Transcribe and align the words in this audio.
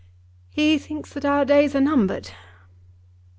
"He 0.49 0.79
thinks 0.79 1.13
that 1.13 1.25
our 1.25 1.45
days 1.45 1.75
are 1.75 1.79
numbered." 1.79 2.31